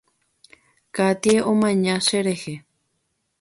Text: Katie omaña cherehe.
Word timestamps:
Katie 0.95 1.39
omaña 1.51 1.95
cherehe. 2.07 2.55